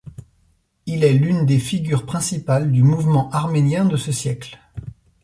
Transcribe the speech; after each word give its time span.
Il 0.87 1.03
est 1.03 1.13
l'une 1.13 1.45
des 1.45 1.59
figures 1.59 2.07
principales 2.07 2.71
du 2.71 2.81
mouvement 2.81 3.29
arménien 3.29 3.85
de 3.85 3.97
ce 3.97 4.11
siècle. 4.11 4.57